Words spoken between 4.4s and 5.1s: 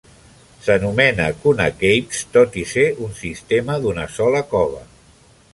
cova.